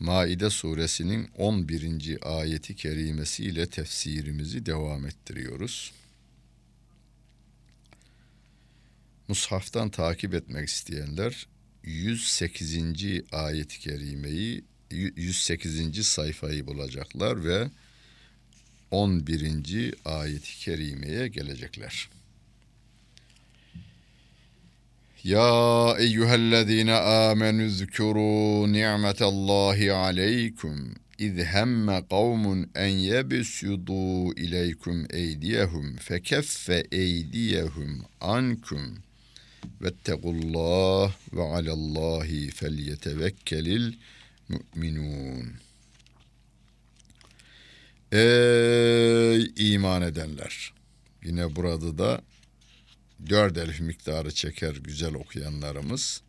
Maide 0.00 0.50
suresinin 0.50 1.30
11. 1.38 2.18
ayeti 2.22 2.76
kerimesiyle 2.76 3.70
tefsirimizi 3.70 4.66
devam 4.66 5.06
ettiriyoruz. 5.06 5.92
Mushaftan 9.28 9.90
takip 9.90 10.34
etmek 10.34 10.68
isteyenler 10.68 11.46
108. 11.84 12.76
ayet-i 13.32 13.78
kerimeyi 13.78 14.64
108. 14.90 16.06
sayfayı 16.06 16.66
bulacaklar 16.66 17.44
ve 17.44 17.70
11. 18.90 19.94
ayet-i 20.04 20.58
kerimeye 20.58 21.28
gelecekler. 21.28 22.15
يا 25.25 25.97
ايها 25.97 26.35
الذين 26.35 26.89
امنوا 26.89 27.65
اذكروا 27.65 28.67
نعمه 28.67 29.17
الله 29.21 29.91
عليكم 29.91 30.93
اذ 31.19 31.45
هم 31.55 31.89
قوم 31.89 32.69
ان 32.77 32.89
يبسطوا 32.89 34.31
اليكم 34.31 35.05
ايديهم 35.13 35.95
فكف 35.95 36.71
ايديهم 36.93 38.03
عنكم 38.21 38.95
واتقوا 39.81 40.33
الله 40.33 41.13
وعلى 41.33 41.73
الله 41.73 42.49
فليتوكل 42.49 43.93
المؤمنون 44.49 45.55
Ey 48.13 49.51
iman 49.73 50.01
edenler! 50.01 50.73
Yine 51.23 51.55
burada 51.55 51.97
da 51.97 52.21
dört 53.28 53.58
elif 53.58 53.80
miktarı 53.80 54.34
çeker 54.34 54.74
güzel 54.74 55.14
okuyanlarımız. 55.14 56.22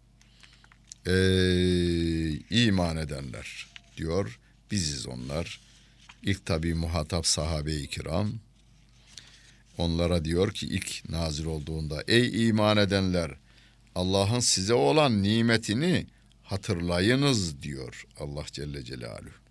Ey 1.06 2.36
iman 2.50 2.98
edenler 2.98 3.68
diyor. 3.98 4.40
Biziz 4.72 5.08
onlar. 5.08 5.60
İlk 6.24 6.46
tabi 6.46 6.74
muhatap 6.74 7.26
sahabe-i 7.26 7.88
kiram. 7.88 8.34
Onlara 9.78 10.26
diyor 10.26 10.54
ki 10.54 10.68
ilk 10.68 11.10
nazil 11.10 11.46
olduğunda 11.46 12.04
ey 12.08 12.48
iman 12.48 12.78
edenler 12.78 13.32
Allah'ın 13.96 14.40
size 14.40 14.74
olan 14.74 15.24
nimetini 15.24 16.08
hatırlayınız 16.44 17.62
diyor 17.62 18.06
Allah 18.20 18.46
Celle 18.52 18.84
Celaluhu. 18.84 19.47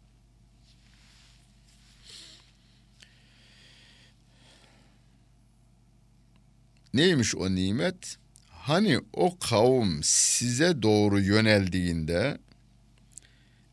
Neymiş 6.97 7.35
o 7.35 7.55
nimet? 7.55 8.17
Hani 8.49 9.01
o 9.13 9.39
kavim 9.39 10.01
size 10.03 10.83
doğru 10.83 11.21
yöneldiğinde 11.21 12.39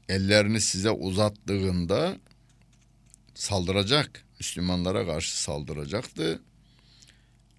ellerini 0.09 0.61
size 0.61 0.91
uzattığında 0.91 2.17
saldıracak. 3.33 4.25
Müslümanlara 4.39 5.05
karşı 5.05 5.41
saldıracaktı. 5.41 6.41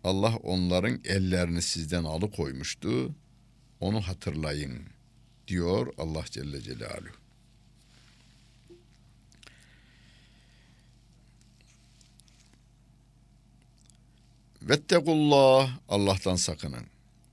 Allah 0.05 0.37
onların 0.37 1.01
ellerini 1.05 1.63
sizden 1.63 2.05
alıkoymuştu. 2.05 3.15
Onu 3.81 4.01
hatırlayın 4.01 4.83
diyor 5.49 5.95
Allah 5.99 6.25
Celle 6.31 6.61
Celaluhu. 6.61 7.24
Vettekullah 14.69 15.79
Allah'tan 15.89 16.37
sakının. 16.37 16.87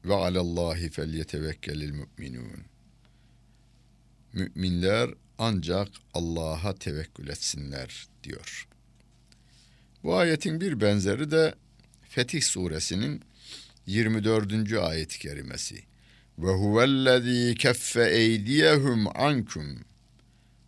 Ve 0.06 0.14
alallahi 0.14 0.90
felyetevekkelil 0.90 1.92
müminun. 1.92 2.64
Müminler 4.34 5.09
ancak 5.38 5.88
Allah'a 6.14 6.75
tevekkül 6.75 7.28
etsinler 7.28 8.08
diyor. 8.24 8.68
Bu 10.03 10.16
ayetin 10.16 10.62
bir 10.62 10.81
benzeri 10.81 11.31
de 11.31 11.56
Fetih 12.09 12.42
suresinin 12.42 13.22
24. 13.86 14.74
ayet-i 14.74 15.19
kerimesi. 15.19 15.84
Ve 16.40 16.52
huvellezî 16.52 17.56
keffe 17.56 18.09
eydiyehum 18.09 19.08
ankum 19.18 19.80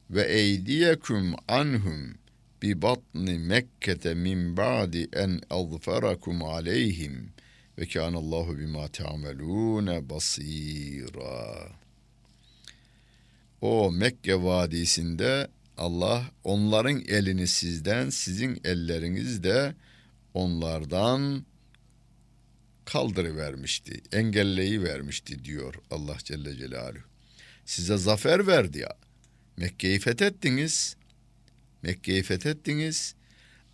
ve 0.10 0.24
eydiyekum 0.24 1.36
anhum 1.48 2.23
bi 2.64 2.82
batni 2.82 3.40
Mekke'te 3.40 4.14
min 4.14 4.58
ba'di 4.58 5.08
en 5.14 5.42
azfarakum 5.50 6.44
aleyhim 6.44 7.30
ve 7.78 7.86
kânallahu 7.86 8.60
bima 8.60 8.88
ta'melûne 8.88 10.10
basîra. 10.10 11.72
O 13.62 13.92
Mekke 13.92 14.44
vadisinde 14.44 15.48
Allah 15.78 16.24
onların 16.44 17.00
elini 17.08 17.48
sizden, 17.48 18.10
sizin 18.10 18.62
elleriniz 18.64 19.44
de 19.44 19.76
onlardan 20.34 21.46
kaldırıvermişti, 22.86 24.02
engelleyi 24.12 24.84
vermişti 24.84 25.46
diyor 25.46 25.76
Allah 25.92 26.18
Celle 26.24 26.56
Celaluhu. 26.56 27.04
Size 27.66 27.98
zafer 27.98 28.48
verdi 28.48 28.80
ya. 28.80 28.94
Mekke'yi 29.58 30.00
fethettiniz. 30.00 30.96
Mekke'yi 31.84 32.24
fethettiniz 32.24 33.16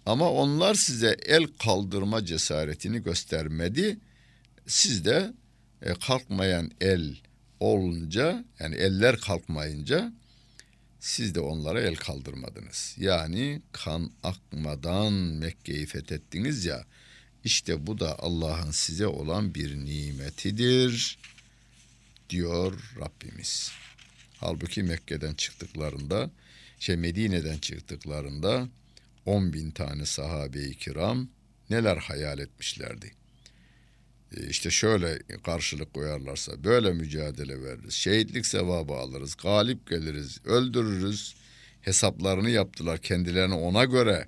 ama 0.05 0.31
onlar 0.31 0.75
size 0.75 1.17
el 1.25 1.47
kaldırma 1.47 2.25
cesaretini 2.25 3.03
göstermedi. 3.03 3.97
Siz 4.67 5.05
de 5.05 5.33
e, 5.81 5.93
kalkmayan 5.93 6.71
el 6.81 7.17
olunca 7.59 8.45
yani 8.59 8.75
eller 8.75 9.17
kalkmayınca 9.17 10.13
siz 10.99 11.35
de 11.35 11.39
onlara 11.39 11.81
el 11.81 11.95
kaldırmadınız. 11.95 12.95
Yani 12.97 13.61
kan 13.71 14.11
akmadan 14.23 15.13
Mekke'yi 15.13 15.85
fethettiniz 15.85 16.65
ya. 16.65 16.85
İşte 17.43 17.87
bu 17.87 17.99
da 17.99 18.19
Allah'ın 18.19 18.71
size 18.71 19.07
olan 19.07 19.55
bir 19.55 19.75
nimetidir 19.75 21.19
diyor 22.29 22.93
Rabbimiz. 22.99 23.71
Halbuki 24.37 24.83
Mekke'den 24.83 25.33
çıktıklarında 25.33 26.29
şey 26.79 26.97
Medine'den 26.97 27.57
çıktıklarında 27.57 28.69
10 29.25 29.53
bin 29.53 29.71
tane 29.71 30.05
sahabe-i 30.05 30.77
kiram 30.77 31.29
neler 31.69 31.97
hayal 31.97 32.39
etmişlerdi. 32.39 33.11
E 34.37 34.47
işte 34.47 34.69
şöyle 34.69 35.19
karşılık 35.43 35.93
koyarlarsa 35.93 36.63
böyle 36.63 36.93
mücadele 36.93 37.63
veririz. 37.63 37.93
Şehitlik 37.93 38.45
sevabı 38.45 38.93
alırız. 38.93 39.35
Galip 39.35 39.89
geliriz. 39.89 40.39
Öldürürüz. 40.45 41.35
Hesaplarını 41.81 42.49
yaptılar. 42.49 43.01
Kendilerini 43.01 43.53
ona 43.53 43.85
göre 43.85 44.27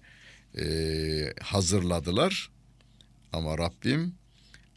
e, 0.58 1.34
hazırladılar. 1.42 2.52
Ama 3.34 3.58
Rabbim 3.58 4.16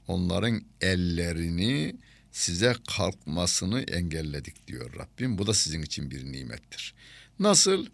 onların 0.08 0.62
ellerini 0.80 1.96
size 2.32 2.74
kalkmasını 2.96 3.82
engelledik 3.82 4.66
diyor 4.66 4.94
Rabbim. 4.98 5.38
Bu 5.38 5.46
da 5.46 5.54
sizin 5.54 5.82
için 5.82 6.10
bir 6.10 6.32
nimettir. 6.32 6.94
Nasıl? 7.38 7.86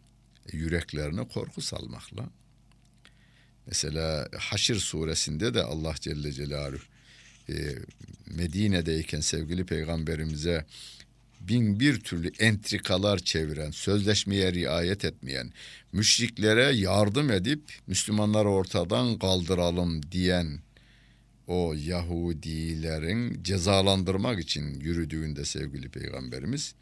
E, 0.53 0.57
yüreklerine 0.57 1.29
korku 1.29 1.61
salmakla. 1.61 2.31
Mesela 3.67 4.29
Haşr 4.39 4.75
suresinde 4.75 5.55
de 5.55 5.63
Allah 5.63 5.95
Celle 6.01 6.33
Celaluhu 6.33 6.83
e, 7.49 7.55
Medine'deyken 8.27 9.21
sevgili 9.21 9.65
peygamberimize 9.65 10.67
bin 11.41 11.81
bir 11.81 12.01
türlü 12.01 12.33
entrikalar 12.39 13.19
çeviren, 13.19 13.71
sözleşmeye 13.71 14.53
riayet 14.53 15.05
etmeyen, 15.05 15.53
müşriklere 15.93 16.73
yardım 16.77 17.31
edip 17.31 17.63
Müslümanları 17.87 18.49
ortadan 18.49 19.19
kaldıralım 19.19 20.13
diyen 20.13 20.61
o 21.47 21.75
Yahudilerin 21.75 23.43
cezalandırmak 23.43 24.41
için 24.41 24.81
yürüdüğünde 24.81 25.45
sevgili 25.45 25.89
peygamberimiz 25.89 26.75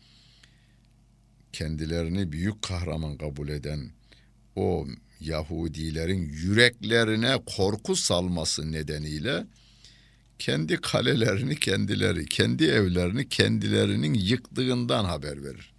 kendilerini 1.52 2.32
büyük 2.32 2.62
kahraman 2.62 3.16
kabul 3.16 3.48
eden 3.48 3.90
o 4.56 4.86
Yahudilerin 5.20 6.28
yüreklerine 6.28 7.38
korku 7.56 7.96
salması 7.96 8.72
nedeniyle 8.72 9.46
kendi 10.38 10.76
kalelerini 10.76 11.60
kendileri, 11.60 12.26
kendi 12.26 12.64
evlerini 12.64 13.28
kendilerinin 13.28 14.14
yıktığından 14.14 15.04
haber 15.04 15.44
verir. 15.44 15.72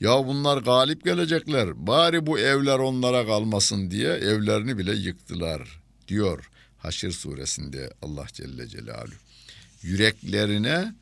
Ya 0.00 0.26
bunlar 0.26 0.58
galip 0.58 1.04
gelecekler. 1.04 1.86
Bari 1.86 2.26
bu 2.26 2.38
evler 2.38 2.78
onlara 2.78 3.26
kalmasın 3.26 3.90
diye 3.90 4.08
evlerini 4.08 4.78
bile 4.78 4.92
yıktılar 4.92 5.80
diyor 6.08 6.50
Haşr 6.78 7.10
suresinde 7.10 7.92
Allah 8.02 8.26
Celle 8.32 8.68
Celaluhu. 8.68 9.14
Yüreklerine 9.82 10.94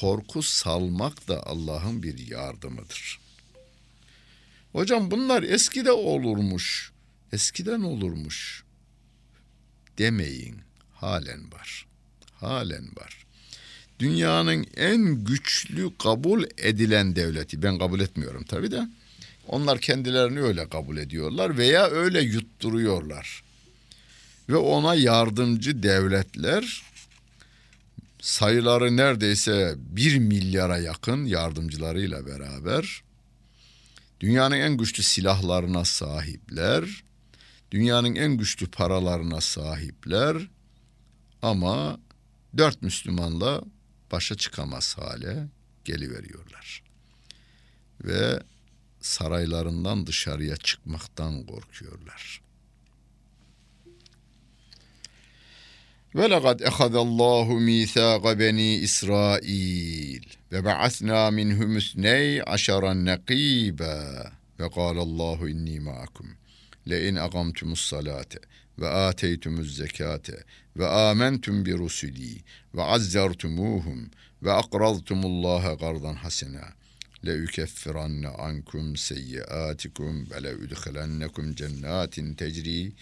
korku 0.00 0.42
salmak 0.42 1.28
da 1.28 1.46
Allah'ın 1.46 2.02
bir 2.02 2.28
yardımıdır. 2.28 3.27
Hocam 4.72 5.10
bunlar 5.10 5.42
eskide 5.42 5.92
olurmuş. 5.92 6.92
Eskiden 7.32 7.80
olurmuş. 7.80 8.64
Demeyin. 9.98 10.56
Halen 10.94 11.52
var. 11.52 11.86
Halen 12.32 12.84
var. 12.96 13.26
Dünyanın 13.98 14.66
en 14.76 15.24
güçlü 15.24 15.96
kabul 15.98 16.44
edilen 16.58 17.16
devleti. 17.16 17.62
Ben 17.62 17.78
kabul 17.78 18.00
etmiyorum 18.00 18.44
tabii 18.44 18.70
de. 18.70 18.88
Onlar 19.48 19.78
kendilerini 19.80 20.40
öyle 20.40 20.68
kabul 20.68 20.96
ediyorlar 20.96 21.58
veya 21.58 21.86
öyle 21.86 22.20
yutturuyorlar. 22.20 23.42
Ve 24.48 24.56
ona 24.56 24.94
yardımcı 24.94 25.82
devletler 25.82 26.82
sayıları 28.20 28.96
neredeyse 28.96 29.74
bir 29.76 30.18
milyara 30.18 30.78
yakın 30.78 31.24
yardımcılarıyla 31.24 32.26
beraber 32.26 33.02
dünyanın 34.20 34.56
en 34.56 34.76
güçlü 34.76 35.02
silahlarına 35.02 35.84
sahipler, 35.84 37.04
dünyanın 37.70 38.14
en 38.14 38.36
güçlü 38.36 38.70
paralarına 38.70 39.40
sahipler 39.40 40.48
ama 41.42 42.00
dört 42.56 42.82
Müslümanla 42.82 43.62
başa 44.12 44.34
çıkamaz 44.34 44.98
hale 44.98 45.48
geliveriyorlar. 45.84 46.82
Ve 48.04 48.42
saraylarından 49.00 50.06
dışarıya 50.06 50.56
çıkmaktan 50.56 51.46
korkuyorlar. 51.46 52.47
ولقد 56.14 56.62
أخذ 56.62 56.96
الله 56.96 57.58
ميثاق 57.58 58.32
بني 58.32 58.84
إسرائيل 58.84 60.26
وبعثنا 60.52 61.30
منهم 61.30 61.76
اثني 61.76 62.40
عشر 62.40 62.94
نقيبا 62.94 64.32
وقال 64.60 64.98
الله 64.98 65.46
إني 65.46 65.78
معكم 65.78 66.34
لئن 66.86 67.18
أقمتم 67.18 67.72
الصلاة 67.72 68.28
وآتيتم 68.78 69.58
الزكاة 69.58 70.22
وآمنتم 70.76 71.62
برسلي 71.62 72.42
وعزرتموهم 72.74 74.10
وأقرضتم 74.42 75.20
الله 75.20 75.74
قرضا 75.74 76.14
حسنا 76.14 76.74
لأكفرن 77.22 78.26
عنكم 78.26 78.94
سيئاتكم 78.94 80.26
ولأدخلنكم 80.30 81.52
جنات 81.52 82.20
تجري 82.20 82.92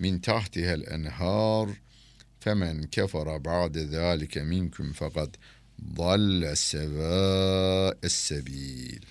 من 0.00 0.20
تحتها 0.20 0.74
الأنهار 0.74 1.74
femen 2.40 2.82
kefara 2.82 3.44
ba'de 3.44 3.86
zalike 3.86 4.42
minkum 4.42 4.92
fakat 4.92 5.30
dalle 5.96 6.56
sevâ'es 6.56 8.12
sebil. 8.12 9.02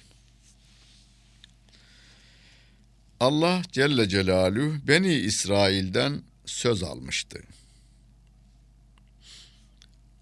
Allah 3.20 3.62
Celle 3.72 4.10
Celaluhu 4.10 4.88
Beni 4.88 5.14
İsrail'den 5.14 6.22
söz 6.46 6.84
almıştı. 6.84 7.44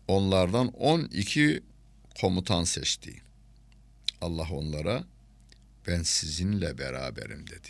Onlardan 0.07 0.68
12 0.68 1.63
komutan 2.21 2.63
seçti. 2.63 3.21
Allah 4.21 4.48
onlara 4.51 5.04
ben 5.88 6.04
sizinle 6.04 6.77
beraberim 6.77 7.48
dedi. 7.48 7.69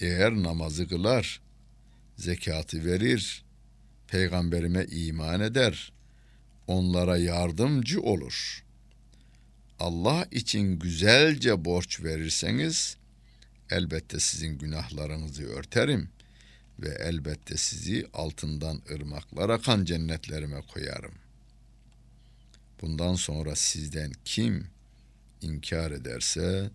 Eğer 0.00 0.32
namazı 0.32 0.88
kılar, 0.88 1.40
zekatı 2.16 2.84
verir, 2.84 3.44
peygamberime 4.08 4.84
iman 4.84 5.40
eder, 5.40 5.92
onlara 6.66 7.16
yardımcı 7.16 8.00
olur. 8.00 8.64
Allah 9.78 10.26
için 10.30 10.78
güzelce 10.78 11.64
borç 11.64 12.02
verirseniz 12.02 12.96
elbette 13.70 14.20
sizin 14.20 14.58
günahlarınızı 14.58 15.44
örterim 15.44 16.08
ve 16.78 16.88
elbette 16.88 17.56
sizi 17.56 18.06
altından 18.14 18.82
ırmaklar 18.90 19.50
akan 19.50 19.84
cennetlerime 19.84 20.60
koyarım. 20.60 21.14
Bundan 22.82 23.14
sonra 23.14 23.56
sizden 23.56 24.12
kim 24.24 24.66
inkar 25.42 25.90
ederse 25.90 26.70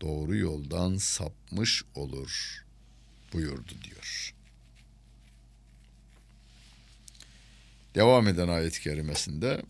doğru 0.00 0.36
yoldan 0.36 0.96
sapmış 0.96 1.84
olur 1.94 2.64
buyurdu 3.32 3.72
diyor. 3.84 4.35
Devam 7.96 8.28
eden 8.28 8.48
ayet-i 8.48 8.80
kerimesinde 8.80 9.62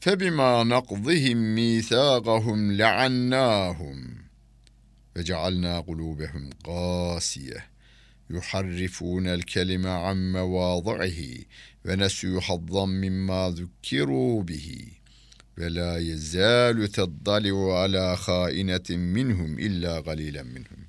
فَبِمَا 0.00 0.64
نَقْضِهِمْ 0.64 1.38
مِيثَاقَهُمْ 1.54 2.72
لَعَنَّاهُمْ 2.72 4.18
وَجَعَلْنَا 5.16 5.80
قُلُوبَهُمْ 5.80 6.50
قَاسِيَةً 6.64 7.66
يُحَرِّفُونَ 8.30 9.26
الْكَلِمَ 9.26 9.86
عَنْ 9.86 10.32
مَوَاضِعِهِ 10.32 11.20
وَنَسُوا 11.84 12.40
حَظًّا 12.40 12.84
مِمَّا 12.86 13.54
ذُكِّرُوا 13.58 14.42
بِهِ 14.42 14.86
وَلَا 15.58 15.98
يَزَالُ 15.98 16.88
تَطَّلِعُ 16.88 17.78
عَلَى 17.82 18.16
خَائِنَةٍ 18.16 18.88
مِّنْهُمْ 18.90 19.58
إِلَّا 19.58 20.00
قَلِيلًا 20.00 20.42
مِّنْهُمْ. 20.42 20.86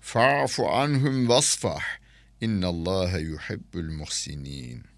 فَاعْفُ 0.00 0.60
عَنْهُمْ 0.60 1.30
وَاصْفَحْ 1.30 2.00
إِنَّ 2.42 2.64
اللّٰهَ 2.64 3.18
يُحِبُّ 3.18 3.72
الْمُحْسِنِينَ. 3.74 4.93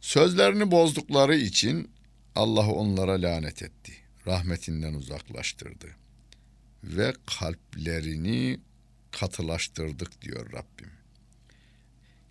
Sözlerini 0.00 0.70
bozdukları 0.70 1.36
için 1.36 1.90
Allah 2.34 2.70
onlara 2.70 3.22
lanet 3.22 3.62
etti. 3.62 3.92
Rahmetinden 4.26 4.94
uzaklaştırdı. 4.94 5.86
Ve 6.84 7.12
kalplerini 7.26 8.60
katılaştırdık 9.10 10.22
diyor 10.22 10.52
Rabbim. 10.52 10.90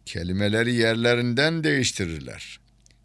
Kelimeleri 0.05 0.75
yerlerinden 0.75 1.63
değiştirirler. 1.63 2.59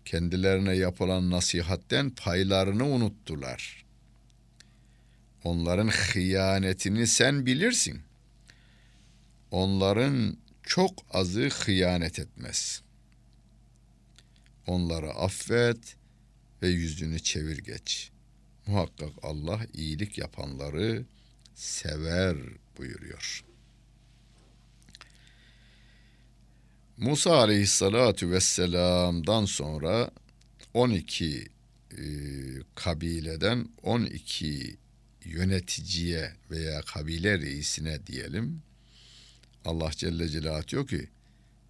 Kendilerine 0.04 0.76
yapılan 0.76 1.30
nasihatten 1.30 2.10
paylarını 2.10 2.86
unuttular. 2.86 3.84
Onların 5.44 5.88
hıyanetini 5.88 7.06
sen 7.06 7.46
bilirsin. 7.46 8.00
Onların 9.50 10.36
çok 10.62 10.92
azı 11.12 11.48
hıyanet 11.48 12.18
etmez.'' 12.18 12.83
Onları 14.66 15.10
affet 15.10 15.96
ve 16.62 16.68
yüzünü 16.68 17.20
çevir 17.20 17.58
geç. 17.58 18.10
Muhakkak 18.66 19.12
Allah 19.22 19.60
iyilik 19.74 20.18
yapanları 20.18 21.04
sever 21.54 22.36
buyuruyor. 22.78 23.44
Musa 26.96 27.36
aleyhissalatu 27.36 28.30
vesselam'dan 28.30 29.44
sonra 29.44 30.10
12 30.74 31.48
e, 31.92 32.04
kabileden 32.74 33.68
12 33.82 34.76
yöneticiye 35.24 36.32
veya 36.50 36.80
kabile 36.80 37.38
reisine 37.38 38.06
diyelim. 38.06 38.62
Allah 39.64 39.90
Celle 39.90 40.28
Celaluhu 40.28 40.68
diyor 40.68 40.86
ki 40.86 41.08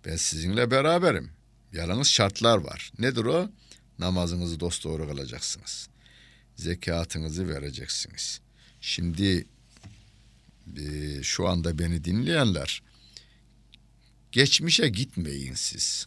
ben 0.07 0.17
sizinle 0.17 0.71
beraberim. 0.71 1.31
Yalnız 1.75 2.09
şartlar 2.09 2.59
var. 2.59 2.93
Nedir 2.99 3.25
o? 3.25 3.51
Namazınızı 3.99 4.61
dosdoğru 4.61 5.09
kılacaksınız. 5.09 5.89
Zekatınızı 6.57 7.49
vereceksiniz. 7.49 8.41
Şimdi 8.81 9.47
e, 10.77 11.23
şu 11.23 11.49
anda 11.49 11.79
beni 11.79 12.05
dinleyenler 12.05 12.83
geçmişe 14.33 14.89
gitmeyin 14.89 15.55
siz. 15.55 16.07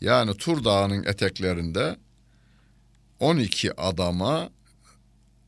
Yani 0.00 0.36
Tur 0.36 0.64
Dağı'nın 0.64 1.04
eteklerinde 1.04 1.96
12 3.20 3.80
adama 3.80 4.50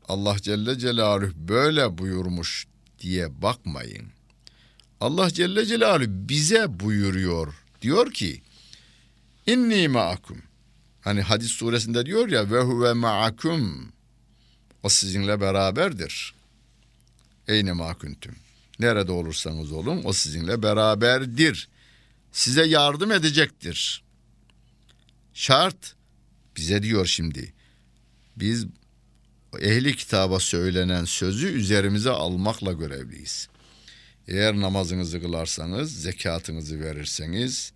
Allah 0.09 0.37
Celle 0.41 0.79
Celaluhu 0.79 1.33
böyle 1.37 1.99
buyurmuş 1.99 2.67
diye 2.99 3.43
bakmayın. 3.43 4.09
Allah 5.01 5.31
Celle 5.31 5.67
Celaluhu 5.67 6.29
bize 6.29 6.81
buyuruyor. 6.81 7.55
Diyor 7.83 8.13
ki 8.13 8.43
İnni 9.53 9.89
ma'akum. 9.89 10.43
Hani 11.01 11.23
hadis 11.23 11.51
suresinde 11.51 12.07
diyor 12.07 12.29
ya 12.29 12.51
ve 12.51 12.61
huve 12.61 12.93
ma'akum. 12.93 13.93
O 14.83 14.89
sizinle 14.89 15.41
beraberdir. 15.41 16.35
Eyne 17.49 17.73
ma'kuntum. 17.73 18.35
Nerede 18.79 19.13
olursanız 19.13 19.73
olun 19.73 20.01
o 20.05 20.13
sizinle 20.13 20.63
beraberdir. 20.63 21.69
Size 22.33 22.67
yardım 22.67 23.13
edecektir. 23.13 24.03
Şart 25.35 25.95
bize 26.57 26.83
diyor 26.83 27.07
şimdi. 27.07 27.53
Biz 28.37 28.67
ehli 29.61 29.97
kitaba 29.97 30.41
söylenen 30.41 31.05
sözü 31.05 31.47
üzerimize 31.47 32.11
almakla 32.11 32.73
görevliyiz. 32.73 33.49
Eğer 34.29 34.61
namazınızı 34.61 35.21
kılarsanız, 35.21 36.03
zekatınızı 36.03 36.81
verirseniz, 36.81 37.73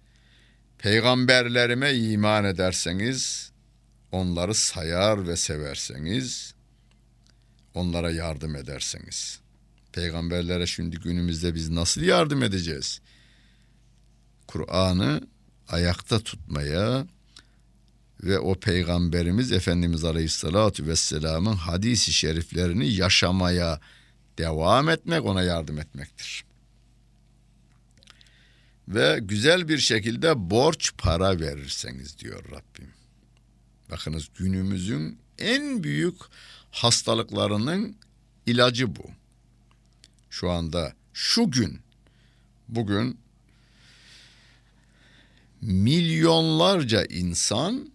peygamberlerime 0.85 1.95
iman 1.95 2.45
ederseniz, 2.45 3.53
onları 4.13 4.55
sayar 4.55 5.29
ve 5.29 5.37
severseniz, 5.37 6.55
onlara 7.75 8.11
yardım 8.11 8.57
ederseniz. 8.57 9.41
Peygamberlere 9.93 10.67
şimdi 10.67 10.97
günümüzde 10.97 11.55
biz 11.55 11.71
nasıl 11.71 12.01
yardım 12.01 12.43
edeceğiz? 12.43 13.01
Kur'an'ı 14.47 15.21
ayakta 15.69 16.21
tutmaya 16.21 17.07
ve 18.23 18.39
o 18.39 18.55
peygamberimiz 18.55 19.53
Efendimiz 19.53 20.05
Aleyhisselatü 20.05 20.87
Vesselam'ın 20.87 21.57
hadisi 21.57 22.13
şeriflerini 22.13 22.95
yaşamaya 22.95 23.81
devam 24.39 24.89
etmek 24.89 25.25
ona 25.25 25.43
yardım 25.43 25.79
etmektir. 25.79 26.45
Ve 28.89 29.19
güzel 29.23 29.69
bir 29.69 29.79
şekilde 29.79 30.51
borç 30.51 30.93
para 30.99 31.41
verirseniz 31.41 32.19
diyor 32.19 32.45
Rabbim. 32.45 32.91
Bakınız 33.91 34.29
günümüzün 34.39 35.19
en 35.39 35.83
büyük 35.85 36.17
hastalıklarının 36.71 37.97
ilacı 38.47 38.97
bu. 38.97 39.11
Şu 40.31 40.51
anda 40.51 40.95
şu 41.13 41.51
gün 41.51 41.81
bugün 42.69 43.19
milyonlarca 45.61 47.05
insan 47.05 47.93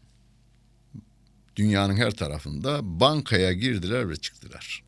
dünyanın 1.55 1.97
her 1.97 2.11
tarafında 2.11 2.99
bankaya 2.99 3.53
girdiler 3.53 4.09
ve 4.09 4.15
çıktılar. 4.15 4.83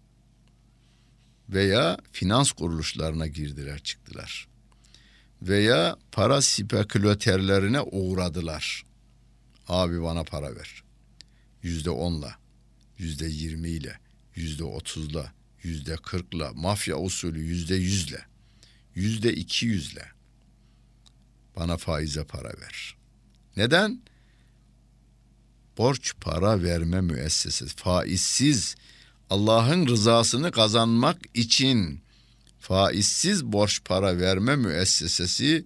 Veya 1.50 1.98
finans 2.12 2.52
kuruluşlarına 2.52 3.28
girdiler 3.28 3.80
çıktılar. 3.80 4.51
Veya 5.42 5.98
para 6.12 6.42
spekülatörlerine 6.42 7.82
uğradılar. 7.82 8.86
Abi 9.68 10.02
bana 10.02 10.24
para 10.24 10.56
ver. 10.56 10.84
Yüzde 11.64 11.90
onla, 11.90 12.36
yüzde 12.98 13.26
yirmiyle, 13.26 14.00
yüzde 14.36 14.64
otuzla, 14.64 15.34
yüzde 15.64 15.96
kırkla, 15.96 16.54
mafya 16.54 16.98
usulü 16.98 17.40
yüzde 17.40 17.76
yüzle, 17.76 18.26
yüzde 18.96 19.34
iki 19.34 19.66
yüzle 19.66 20.06
bana 21.56 21.78
faize 21.78 22.24
para 22.24 22.50
ver. 22.50 22.96
Neden? 23.58 24.02
Borç 25.78 26.14
para 26.22 26.64
verme 26.64 27.02
müessesesi. 27.02 27.76
Faizsiz 27.76 28.76
Allah'ın 29.30 29.88
rızasını 29.88 30.52
kazanmak 30.52 31.18
için 31.34 32.02
faizsiz 32.62 33.46
borç 33.46 33.84
para 33.86 34.20
verme 34.20 34.56
müessesesi 34.56 35.66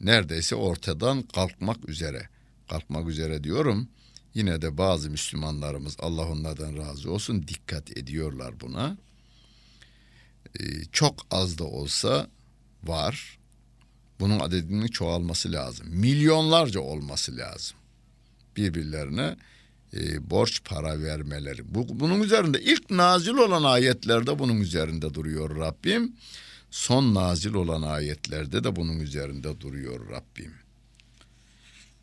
neredeyse 0.00 0.54
ortadan 0.54 1.22
kalkmak 1.22 1.88
üzere. 1.88 2.28
Kalkmak 2.70 3.08
üzere 3.08 3.44
diyorum. 3.44 3.88
Yine 4.34 4.62
de 4.62 4.78
bazı 4.78 5.10
Müslümanlarımız 5.10 5.96
Allah 5.98 6.28
onlardan 6.28 6.76
razı 6.76 7.12
olsun 7.12 7.48
dikkat 7.48 7.96
ediyorlar 7.96 8.60
buna. 8.60 8.96
Ee, 10.60 10.84
çok 10.92 11.26
az 11.30 11.58
da 11.58 11.64
olsa 11.64 12.30
var. 12.84 13.38
Bunun 14.20 14.40
adedinin 14.40 14.86
çoğalması 14.86 15.52
lazım. 15.52 15.86
Milyonlarca 15.90 16.80
olması 16.80 17.36
lazım. 17.36 17.76
Birbirlerine 18.56 19.36
e, 19.96 20.30
borç 20.30 20.64
para 20.64 21.02
vermeleri. 21.02 21.74
Bu, 21.74 22.00
bunun 22.00 22.20
üzerinde 22.20 22.60
ilk 22.60 22.90
nazil 22.90 23.34
olan 23.34 23.62
ayetlerde 23.62 24.38
bunun 24.38 24.60
üzerinde 24.60 25.14
duruyor 25.14 25.56
Rabbim. 25.56 26.12
Son 26.70 27.14
nazil 27.14 27.54
olan 27.54 27.82
ayetlerde 27.82 28.64
de 28.64 28.76
bunun 28.76 29.00
üzerinde 29.00 29.60
duruyor 29.60 30.10
Rabbim. 30.10 30.54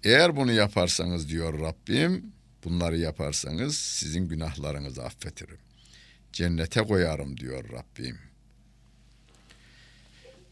Eğer 0.04 0.36
bunu 0.36 0.52
yaparsanız 0.52 1.30
diyor 1.30 1.60
Rabbim, 1.60 2.26
bunları 2.64 2.98
yaparsanız 2.98 3.78
sizin 3.78 4.28
günahlarınızı 4.28 5.04
affetirim. 5.04 5.58
Cennete 6.34 6.82
koyarım 6.82 7.38
diyor 7.38 7.64
Rabbim. 7.72 8.18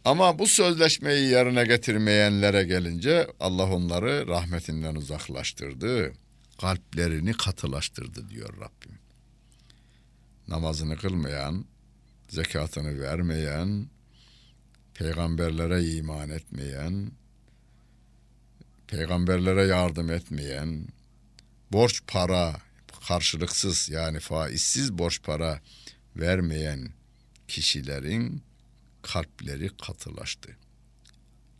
Ama 0.05 0.39
bu 0.39 0.47
sözleşmeyi 0.47 1.29
yerine 1.29 1.63
getirmeyenlere 1.63 2.63
gelince 2.63 3.27
Allah 3.39 3.73
onları 3.73 4.27
rahmetinden 4.27 4.95
uzaklaştırdı. 4.95 6.13
Kalplerini 6.63 7.33
katılaştırdı 7.33 8.29
diyor 8.29 8.53
Rabbim. 8.53 8.99
Namazını 10.47 10.97
kılmayan, 10.97 11.65
zekatını 12.29 13.01
vermeyen, 13.01 13.89
peygamberlere 14.93 15.85
iman 15.85 16.29
etmeyen, 16.29 17.11
peygamberlere 18.87 19.63
yardım 19.63 20.11
etmeyen, 20.11 20.87
borç 21.71 22.01
para 22.07 22.55
karşılıksız 23.07 23.89
yani 23.89 24.19
faizsiz 24.19 24.97
borç 24.97 25.21
para 25.23 25.61
vermeyen 26.15 26.89
kişilerin 27.47 28.43
kalpleri 29.01 29.69
katılaştı. 29.77 30.57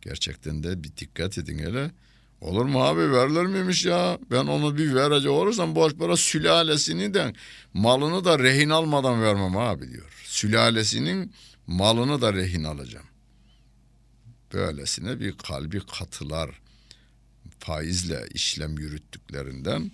Gerçekten 0.02 0.62
de 0.62 0.84
bir 0.84 0.96
dikkat 0.96 1.38
edin 1.38 1.58
hele. 1.58 1.90
Olur 2.40 2.64
mu 2.64 2.84
abi 2.84 3.12
verilir 3.12 3.46
miymiş 3.46 3.84
ya? 3.84 4.18
Ben 4.30 4.46
onu 4.46 4.78
bir 4.78 4.94
verecek 4.94 5.30
olursam 5.30 5.74
borç 5.74 5.96
para 5.98 6.16
sülalesini 6.16 7.14
de 7.14 7.32
malını 7.74 8.24
da 8.24 8.38
rehin 8.38 8.70
almadan 8.70 9.22
vermem 9.22 9.56
abi 9.56 9.90
diyor. 9.90 10.22
Sülalesinin 10.24 11.32
malını 11.66 12.20
da 12.20 12.32
rehin 12.32 12.64
alacağım. 12.64 13.06
Böylesine 14.52 15.20
bir 15.20 15.32
kalbi 15.32 15.80
katılar 15.98 16.50
faizle 17.58 18.26
işlem 18.34 18.78
yürüttüklerinden 18.78 19.90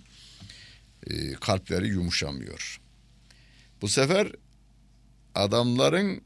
e, 1.07 1.33
kalpleri 1.33 1.87
yumuşamıyor. 1.87 2.81
Bu 3.81 3.87
sefer 3.87 4.31
adamların 5.35 6.21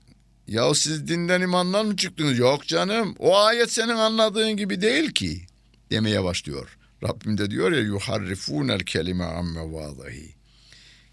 ya 0.48 0.74
siz 0.74 1.08
dinden 1.08 1.42
imandan 1.42 1.86
mı 1.86 1.98
çıktınız? 1.98 2.38
Yok 2.38 2.68
canım. 2.68 3.16
O 3.20 3.38
ayet 3.38 3.72
senin 3.72 3.96
anladığın 3.96 4.58
gibi 4.58 4.82
değil 4.82 5.12
ki 5.12 5.48
demeye 5.92 6.24
başlıyor. 6.24 6.77
Rabbim 7.04 7.38
de 7.38 7.51
diyor 7.51 7.72
ya 7.72 7.80
yuharrifunel 7.80 8.80
kelime 8.80 9.24
amme 9.24 9.74
vadahi. 9.74 10.36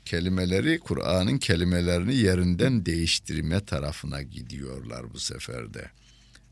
Kelimeleri 0.04 0.78
Kur'an'ın 0.78 1.38
kelimelerini 1.38 2.14
yerinden 2.14 2.86
değiştirme 2.86 3.64
tarafına 3.64 4.22
gidiyorlar 4.22 5.12
bu 5.14 5.18
seferde. 5.18 5.90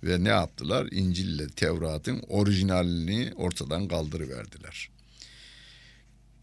Ve 0.05 0.25
ne 0.25 0.29
yaptılar? 0.29 0.89
İncil 0.91 1.29
ile 1.29 1.49
Tevrat'ın 1.49 2.23
orijinalini 2.29 3.33
ortadan 3.37 3.89
kaldırıverdiler. 3.89 4.91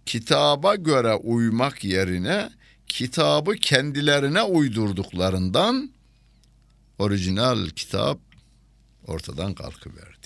Kitaba 0.06 0.76
göre 0.76 1.14
uymak 1.14 1.84
yerine 1.84 2.50
kitabı 2.88 3.56
kendilerine 3.56 4.44
uydurduklarından 4.44 5.92
orijinal 7.00 7.70
kitap 7.70 8.20
ortadan 9.08 9.54
kalkıverdi. 9.54 10.17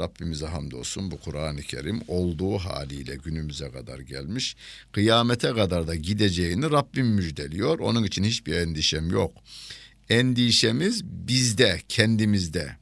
Rabbimize 0.00 0.46
hamdolsun 0.46 1.10
bu 1.10 1.20
Kur'an-ı 1.20 1.62
Kerim 1.62 2.00
olduğu 2.08 2.58
haliyle 2.58 3.16
günümüze 3.16 3.70
kadar 3.70 3.98
gelmiş. 3.98 4.56
Kıyamete 4.92 5.52
kadar 5.52 5.86
da 5.86 5.94
gideceğini 5.94 6.70
Rabbim 6.70 7.06
müjdeliyor. 7.06 7.78
Onun 7.78 8.04
için 8.04 8.24
hiçbir 8.24 8.52
endişem 8.52 9.10
yok. 9.10 9.32
Endişemiz 10.08 11.04
bizde, 11.04 11.82
kendimizde. 11.88 12.76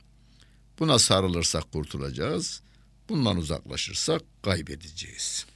Buna 0.78 0.99
sarılırsak 0.99 1.73
kurtulacağız. 1.73 2.62
Bundan 3.08 3.37
uzaklaşırsak 3.37 4.23
kaybedeceğiz.'' 4.42 5.55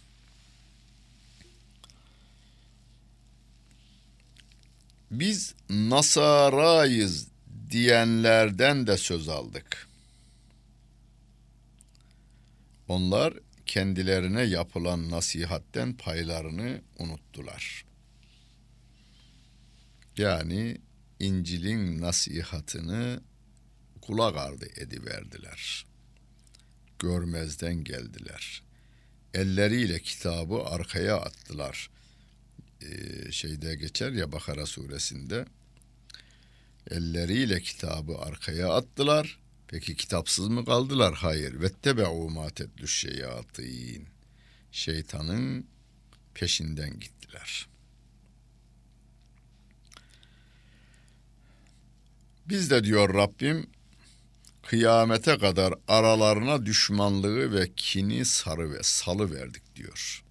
Biz 5.11 5.55
Nasarayız 5.69 7.27
diyenlerden 7.69 8.87
de 8.87 8.97
söz 8.97 9.29
aldık. 9.29 9.87
Onlar 12.87 13.33
kendilerine 13.65 14.41
yapılan 14.41 15.09
nasihatten 15.09 15.93
paylarını 15.93 16.81
unuttular. 16.99 17.85
Yani 20.17 20.77
İncil'in 21.19 22.01
nasihatını 22.01 23.21
kulak 24.01 24.37
ardı 24.37 24.65
ediverdiler. 24.75 25.85
Görmezden 26.99 27.83
geldiler. 27.83 28.63
Elleriyle 29.33 29.99
kitabı 29.99 30.63
arkaya 30.63 31.17
attılar. 31.17 31.89
Şeyde 33.31 33.75
geçer 33.75 34.11
ya 34.11 34.31
Bakara 34.31 34.65
suresinde. 34.65 35.45
Elleriyle 36.89 37.61
kitabı 37.61 38.17
arkaya 38.17 38.73
attılar. 38.73 39.39
Peki 39.67 39.95
kitapsız 39.95 40.47
mı 40.47 40.65
kaldılar? 40.65 41.13
Hayır. 41.13 41.61
Vettebe'u 41.61 42.29
ma 42.29 42.49
teddüş 42.49 42.99
şeyatin. 42.99 44.07
Şeytanın 44.71 45.67
peşinden 46.33 46.99
gittiler. 46.99 47.67
Biz 52.45 52.69
de 52.69 52.83
diyor 52.83 53.13
Rabbim 53.13 53.69
kıyamete 54.63 55.37
kadar 55.37 55.73
aralarına 55.87 56.65
düşmanlığı 56.65 57.53
ve 57.53 57.71
kini 57.75 58.25
sarı 58.25 58.71
ve 58.71 58.83
salı 58.83 59.35
verdik 59.35 59.75
diyor. 59.75 60.23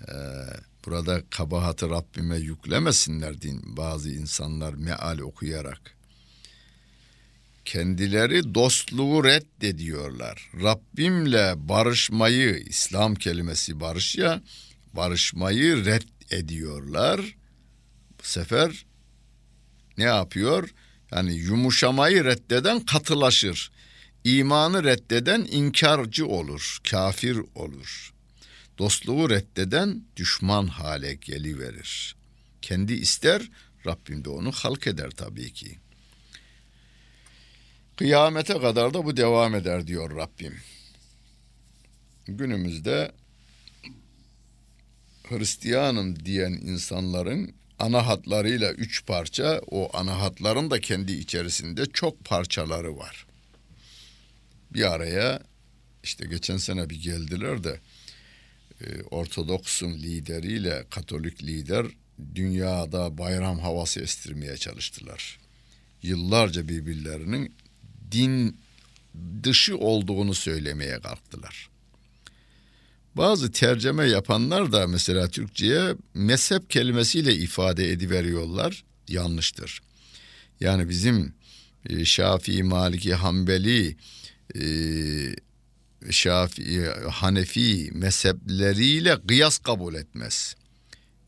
Ee, 0.00 0.14
burada 0.86 1.22
kabahatı 1.30 1.90
Rabbime 1.90 2.36
yüklemesinler 2.36 3.40
din 3.42 3.76
bazı 3.76 4.10
insanlar 4.10 4.74
meal 4.74 5.18
okuyarak. 5.18 5.94
Kendileri 7.64 8.54
dostluğu 8.54 9.24
reddediyorlar. 9.24 10.50
Rabbimle 10.62 11.54
barışmayı, 11.56 12.56
İslam 12.56 13.14
kelimesi 13.14 13.80
barış 13.80 14.16
ya, 14.16 14.42
barışmayı 14.92 15.84
reddediyorlar. 15.84 17.36
Bu 18.22 18.26
sefer 18.26 18.86
ne 19.98 20.04
yapıyor? 20.04 20.70
Yani 21.12 21.34
yumuşamayı 21.34 22.24
reddeden 22.24 22.80
katılaşır. 22.80 23.72
İmanı 24.24 24.84
reddeden 24.84 25.46
inkarcı 25.50 26.26
olur, 26.26 26.78
kafir 26.90 27.40
olur. 27.54 28.13
Dostluğu 28.78 29.30
reddeden 29.30 30.04
düşman 30.16 30.66
hale 30.66 31.14
geliverir. 31.14 32.16
Kendi 32.62 32.92
ister, 32.92 33.50
Rabbim 33.86 34.24
de 34.24 34.28
onu 34.28 34.52
halk 34.52 34.86
eder 34.86 35.10
tabii 35.10 35.52
ki. 35.52 35.78
Kıyamete 37.96 38.60
kadar 38.60 38.94
da 38.94 39.04
bu 39.04 39.16
devam 39.16 39.54
eder 39.54 39.86
diyor 39.86 40.16
Rabbim. 40.16 40.54
Günümüzde 42.26 43.12
Hristiyanım 45.28 46.24
diyen 46.24 46.52
insanların 46.52 47.54
ana 47.78 48.06
hatlarıyla 48.06 48.72
üç 48.72 49.06
parça, 49.06 49.60
o 49.70 49.96
ana 49.96 50.20
hatların 50.20 50.70
da 50.70 50.80
kendi 50.80 51.12
içerisinde 51.12 51.86
çok 51.86 52.24
parçaları 52.24 52.96
var. 52.96 53.26
Bir 54.70 54.92
araya 54.92 55.42
işte 56.02 56.26
geçen 56.26 56.56
sene 56.56 56.90
bir 56.90 57.02
geldiler 57.02 57.64
de 57.64 57.80
Ortodoks'un 59.10 59.92
lideriyle 59.92 60.84
Katolik 60.90 61.42
lider 61.42 61.86
dünyada 62.34 63.18
bayram 63.18 63.58
havası 63.58 64.00
estirmeye 64.00 64.56
çalıştılar. 64.56 65.38
Yıllarca 66.02 66.68
birbirlerinin 66.68 67.54
din 68.12 68.56
dışı 69.42 69.78
olduğunu 69.78 70.34
söylemeye 70.34 71.00
kalktılar. 71.00 71.68
Bazı 73.16 73.52
tercüme 73.52 74.08
yapanlar 74.08 74.72
da 74.72 74.86
mesela 74.86 75.28
Türkçe'ye 75.28 75.94
mezhep 76.14 76.70
kelimesiyle 76.70 77.34
ifade 77.34 77.90
ediveriyorlar. 77.90 78.84
Yanlıştır. 79.08 79.82
Yani 80.60 80.88
bizim 80.88 81.34
e, 81.88 82.04
Şafii, 82.04 82.62
Maliki, 82.62 83.14
Hanbeli, 83.14 83.96
e, 84.54 84.62
Şafii, 86.10 86.86
Hanefi 87.10 87.90
mezhepleriyle 87.94 89.18
kıyas 89.28 89.58
kabul 89.58 89.94
etmez. 89.94 90.56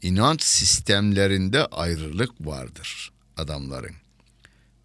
İnanç 0.02 0.42
sistemlerinde 0.42 1.66
ayrılık 1.66 2.30
vardır 2.40 3.12
adamların. 3.36 3.94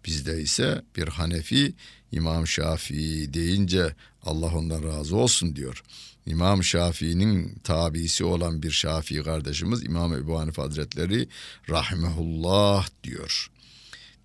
Bizde 0.04 0.42
ise 0.42 0.82
bir 0.96 1.08
Hanefi 1.08 1.74
İmam 2.12 2.46
Şafii 2.46 3.34
deyince 3.34 3.94
Allah 4.22 4.56
ondan 4.56 4.84
razı 4.84 5.16
olsun 5.16 5.56
diyor. 5.56 5.82
İmam 6.26 6.64
Şafii'nin 6.64 7.54
tabisi 7.64 8.24
olan 8.24 8.62
bir 8.62 8.70
Şafii 8.70 9.22
kardeşimiz 9.22 9.84
İmam 9.84 10.14
Ebu 10.14 10.38
Hanife 10.40 10.62
Hazretleri 10.62 11.28
rahmehullah 11.68 12.88
diyor. 13.04 13.50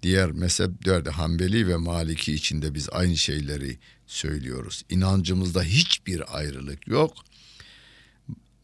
Diğer 0.04 0.32
mezheplerde 0.32 1.10
Hanbeli 1.10 1.68
ve 1.68 1.76
Maliki 1.76 2.34
içinde 2.34 2.74
biz 2.74 2.90
aynı 2.90 3.18
şeyleri 3.18 3.78
söylüyoruz. 4.08 4.84
İnancımızda 4.90 5.64
hiçbir 5.64 6.38
ayrılık 6.38 6.88
yok. 6.88 7.14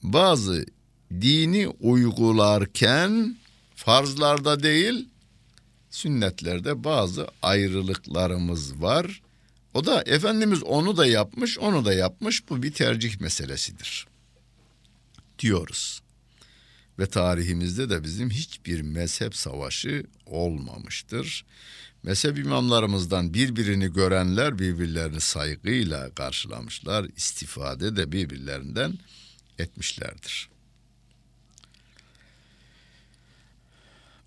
Bazı 0.04 0.66
dini 1.12 1.68
uygularken 1.68 3.38
farzlarda 3.76 4.64
değil 4.64 5.10
sünnetlerde 5.90 6.84
bazı 6.84 7.28
ayrılıklarımız 7.42 8.82
var. 8.82 9.22
O 9.74 9.86
da 9.86 10.02
Efendimiz 10.02 10.64
onu 10.64 10.98
da 10.98 11.06
yapmış, 11.06 11.60
onu 11.60 11.86
da 11.86 11.94
yapmış. 11.94 12.50
Bu 12.50 12.64
bir 12.64 12.72
tercih 12.72 13.20
meselesidir. 13.20 14.08
Diyoruz. 15.40 16.02
Ve 17.00 17.06
tarihimizde 17.06 17.90
de 17.90 18.04
bizim 18.04 18.30
hiçbir 18.30 18.82
mezhep 18.82 19.36
savaşı 19.36 20.04
olmamıştır. 20.26 21.46
Mezhep 22.04 22.38
imamlarımızdan 22.38 23.34
birbirini 23.34 23.94
görenler 23.94 24.60
birbirlerini 24.60 25.22
saygıyla 25.22 26.14
karşılamışlar. 26.14 27.06
istifade 27.16 27.96
de 27.96 28.12
birbirlerinden 28.12 28.98
etmişlerdir. 29.60 30.50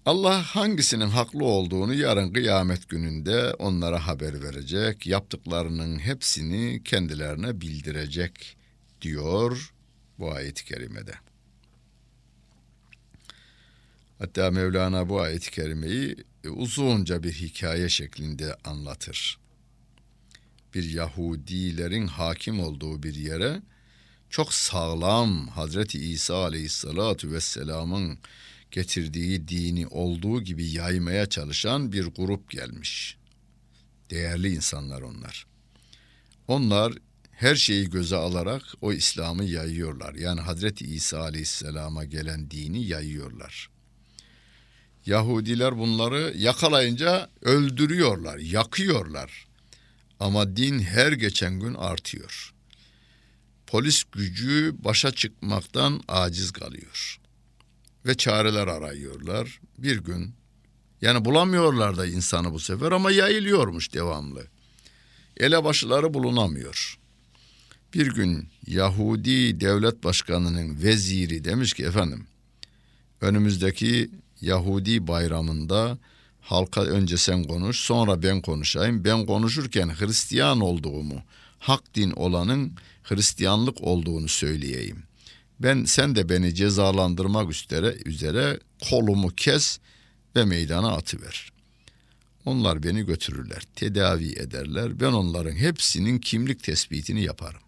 Allah 0.06 0.42
hangisinin 0.42 1.08
haklı 1.08 1.44
olduğunu 1.44 1.94
yarın 1.94 2.32
kıyamet 2.32 2.88
gününde 2.88 3.54
onlara 3.54 4.06
haber 4.06 4.42
verecek, 4.42 5.06
yaptıklarının 5.06 5.98
hepsini 5.98 6.82
kendilerine 6.84 7.60
bildirecek 7.60 8.56
diyor 9.02 9.72
bu 10.18 10.32
ayet-i 10.32 10.64
kerimede. 10.64 11.25
Hatta 14.18 14.50
Mevlana 14.50 15.08
bu 15.08 15.20
ayet-i 15.20 15.50
kerimeyi 15.50 16.16
uzunca 16.44 17.22
bir 17.22 17.32
hikaye 17.32 17.88
şeklinde 17.88 18.54
anlatır. 18.64 19.38
Bir 20.74 20.90
Yahudilerin 20.90 22.06
hakim 22.06 22.60
olduğu 22.60 23.02
bir 23.02 23.14
yere 23.14 23.62
çok 24.30 24.54
sağlam 24.54 25.48
Hazreti 25.48 25.98
İsa 25.98 26.36
Aleyhissalatu 26.36 27.32
vesselam'ın 27.32 28.18
getirdiği 28.70 29.48
dini 29.48 29.86
olduğu 29.86 30.42
gibi 30.42 30.70
yaymaya 30.70 31.26
çalışan 31.26 31.92
bir 31.92 32.06
grup 32.06 32.50
gelmiş. 32.50 33.16
Değerli 34.10 34.54
insanlar 34.54 35.02
onlar. 35.02 35.46
Onlar 36.48 36.92
her 37.30 37.54
şeyi 37.54 37.90
göze 37.90 38.16
alarak 38.16 38.62
o 38.80 38.92
İslam'ı 38.92 39.44
yayıyorlar. 39.44 40.14
Yani 40.14 40.40
Hazreti 40.40 40.84
İsa 40.84 41.20
Aleyhisselam'a 41.20 42.04
gelen 42.04 42.50
dini 42.50 42.86
yayıyorlar. 42.86 43.75
Yahudiler 45.06 45.78
bunları 45.78 46.34
yakalayınca 46.36 47.30
öldürüyorlar, 47.42 48.38
yakıyorlar. 48.38 49.46
Ama 50.20 50.56
din 50.56 50.78
her 50.78 51.12
geçen 51.12 51.60
gün 51.60 51.74
artıyor. 51.74 52.54
Polis 53.66 54.04
gücü 54.12 54.74
başa 54.84 55.10
çıkmaktan 55.10 56.02
aciz 56.08 56.50
kalıyor 56.50 57.18
ve 58.06 58.14
çareler 58.14 58.66
arıyorlar. 58.66 59.60
Bir 59.78 59.98
gün 59.98 60.34
yani 61.02 61.24
bulamıyorlar 61.24 61.96
da 61.96 62.06
insanı 62.06 62.52
bu 62.52 62.60
sefer 62.60 62.92
ama 62.92 63.10
yayılıyormuş 63.10 63.92
devamlı. 63.92 64.46
Elebaşıları 65.36 66.14
bulunamıyor. 66.14 66.98
Bir 67.94 68.06
gün 68.14 68.48
Yahudi 68.66 69.60
devlet 69.60 70.04
başkanının 70.04 70.82
veziri 70.82 71.44
demiş 71.44 71.74
ki 71.74 71.84
efendim 71.84 72.26
önümüzdeki 73.20 74.10
Yahudi 74.40 75.06
bayramında 75.06 75.98
halka 76.40 76.82
önce 76.82 77.16
sen 77.16 77.44
konuş 77.44 77.80
sonra 77.80 78.22
ben 78.22 78.40
konuşayım. 78.40 79.04
Ben 79.04 79.26
konuşurken 79.26 79.88
Hristiyan 79.88 80.60
olduğumu, 80.60 81.22
hak 81.58 81.94
din 81.94 82.10
olanın 82.10 82.72
Hristiyanlık 83.02 83.80
olduğunu 83.80 84.28
söyleyeyim. 84.28 85.02
Ben 85.60 85.84
sen 85.84 86.16
de 86.16 86.28
beni 86.28 86.54
cezalandırmak 86.54 87.50
üzere 87.50 87.96
üzere 88.04 88.60
kolumu 88.90 89.28
kes 89.28 89.78
ve 90.36 90.44
meydana 90.44 90.92
atıver. 90.92 91.52
Onlar 92.44 92.82
beni 92.82 93.06
götürürler, 93.06 93.62
tedavi 93.76 94.32
ederler. 94.32 95.00
Ben 95.00 95.12
onların 95.12 95.56
hepsinin 95.56 96.18
kimlik 96.18 96.62
tespitini 96.62 97.22
yaparım. 97.22 97.60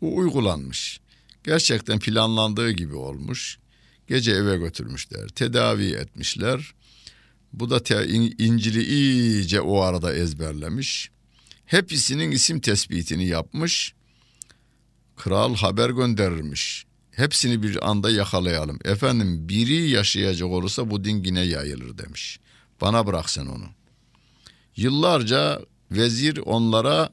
Bu 0.00 0.16
uygulanmış. 0.16 1.00
Gerçekten 1.44 1.98
planlandığı 1.98 2.70
gibi 2.70 2.94
olmuş. 2.94 3.58
Gece 4.08 4.32
eve 4.32 4.56
götürmüşler, 4.56 5.28
tedavi 5.28 5.92
etmişler. 5.92 6.74
Bu 7.52 7.70
da 7.70 7.82
te, 7.82 8.06
İncil'i 8.38 8.82
iyice 8.82 9.60
o 9.60 9.80
arada 9.80 10.14
ezberlemiş. 10.14 11.10
Hepsinin 11.66 12.30
isim 12.30 12.60
tespitini 12.60 13.26
yapmış. 13.26 13.94
Kral 15.16 15.54
haber 15.54 15.90
gönderirmiş. 15.90 16.86
Hepsini 17.10 17.62
bir 17.62 17.90
anda 17.90 18.10
yakalayalım. 18.10 18.78
Efendim 18.84 19.48
biri 19.48 19.90
yaşayacak 19.90 20.48
olursa 20.48 20.90
bu 20.90 21.04
din 21.04 21.24
yine 21.24 21.40
yayılır 21.40 21.98
demiş. 21.98 22.40
Bana 22.80 23.06
bırak 23.06 23.30
sen 23.30 23.46
onu. 23.46 23.66
Yıllarca 24.76 25.60
vezir 25.90 26.36
onlara 26.36 27.10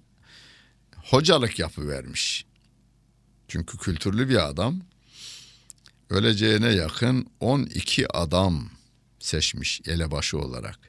hocalık 0.96 1.60
yapıvermiş. 1.60 2.46
Çünkü 3.48 3.78
kültürlü 3.78 4.30
bir 4.30 4.48
adam. 4.48 4.82
Öleceğine 6.10 6.72
yakın 6.72 7.28
12 7.39 8.12
adam 8.18 8.70
seçmiş 9.20 9.82
elebaşı 9.88 10.38
olarak. 10.38 10.80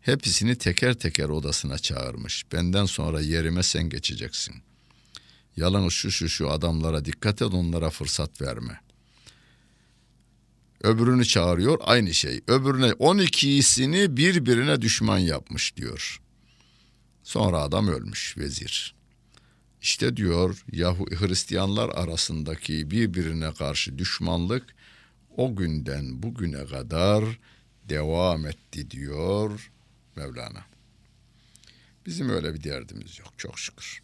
Hepsini 0.00 0.56
teker 0.58 0.94
teker 0.94 1.28
odasına 1.28 1.78
çağırmış. 1.78 2.52
Benden 2.52 2.84
sonra 2.84 3.20
yerime 3.20 3.62
sen 3.62 3.88
geçeceksin. 3.88 4.54
Yalnız 5.56 5.92
şu 5.92 6.10
şu 6.10 6.28
şu 6.28 6.50
adamlara 6.50 7.04
dikkat 7.04 7.42
et 7.42 7.54
onlara 7.54 7.90
fırsat 7.90 8.40
verme. 8.40 8.80
Öbürünü 10.82 11.24
çağırıyor 11.24 11.78
aynı 11.82 12.14
şey. 12.14 12.40
Öbürüne 12.46 12.88
12'sini 12.90 14.16
birbirine 14.16 14.82
düşman 14.82 15.18
yapmış 15.18 15.76
diyor. 15.76 16.20
Sonra 17.22 17.58
adam 17.58 17.88
ölmüş 17.88 18.38
vezir. 18.38 18.94
İşte 19.82 20.16
diyor 20.16 20.64
Yahu 20.72 21.06
Hristiyanlar 21.06 21.88
arasındaki 21.88 22.90
birbirine 22.90 23.52
karşı 23.52 23.98
düşmanlık 23.98 24.74
o 25.36 25.56
günden 25.56 26.22
bugüne 26.22 26.66
kadar 26.66 27.24
devam 27.88 28.46
etti 28.46 28.90
diyor 28.90 29.70
Mevlana. 30.16 30.64
Bizim 32.06 32.28
öyle 32.28 32.54
bir 32.54 32.62
derdimiz 32.62 33.18
yok 33.18 33.32
çok 33.36 33.58
şükür. 33.58 34.02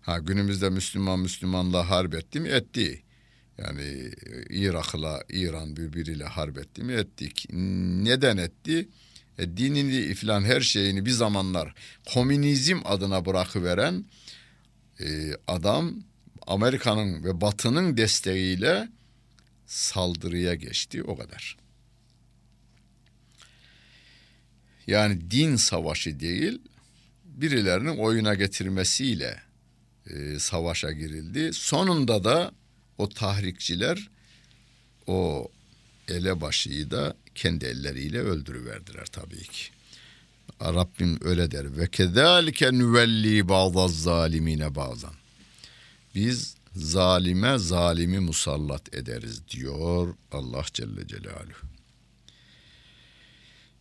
Ha 0.00 0.18
günümüzde 0.18 0.70
Müslüman 0.70 1.20
Müslümanla 1.20 1.90
harp 1.90 2.14
etti 2.14 2.40
mi? 2.40 2.48
Etti. 2.48 3.02
Yani 3.58 4.10
Irak'la 4.50 5.22
İran 5.28 5.76
birbiriyle 5.76 6.24
harp 6.24 6.58
etti 6.58 6.82
mi? 6.82 6.92
Ettik. 6.92 7.46
Neden 8.02 8.36
etti? 8.36 8.88
E, 9.38 9.56
dinini 9.56 10.14
filan 10.14 10.42
her 10.42 10.60
şeyini 10.60 11.06
bir 11.06 11.10
zamanlar 11.10 11.74
komünizm 12.14 12.78
adına 12.84 13.26
bırakıveren 13.26 14.04
e, 15.04 15.36
adam 15.46 15.94
Amerika'nın 16.46 17.24
ve 17.24 17.40
Batı'nın 17.40 17.96
desteğiyle 17.96 18.88
saldırıya 19.66 20.54
geçti 20.54 21.02
o 21.02 21.16
kadar. 21.16 21.56
Yani 24.86 25.30
din 25.30 25.56
savaşı 25.56 26.20
değil, 26.20 26.58
birilerinin 27.24 27.96
oyuna 27.96 28.34
getirmesiyle 28.34 29.42
e, 30.06 30.38
savaşa 30.38 30.92
girildi. 30.92 31.52
Sonunda 31.52 32.24
da 32.24 32.52
o 32.98 33.08
tahrikçiler 33.08 34.10
o 35.06 35.50
elebaşıyı 36.08 36.90
da 36.90 37.16
kendi 37.34 37.64
elleriyle 37.64 38.18
öldürüverdiler 38.18 39.06
tabii 39.06 39.42
ki. 39.42 39.81
Rabbim 40.60 41.18
öyle 41.24 41.50
der. 41.50 41.76
Ve 41.76 41.90
kezalike 41.90 42.72
nüvelli 42.72 43.48
bazı 43.48 44.02
zalimine 44.02 44.74
bazan. 44.74 45.14
Biz 46.14 46.56
zalime 46.76 47.58
zalimi 47.58 48.18
musallat 48.18 48.94
ederiz 48.94 49.48
diyor 49.48 50.14
Allah 50.32 50.64
Celle 50.72 51.06
Celaluhu. 51.06 51.72